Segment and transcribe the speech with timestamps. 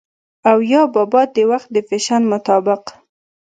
[0.49, 2.83] او يا بابا د وخت د فېشن مطابق